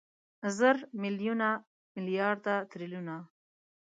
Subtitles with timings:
[0.57, 1.49] زره، ميليونه،
[1.95, 3.17] ميليارده، تريليونه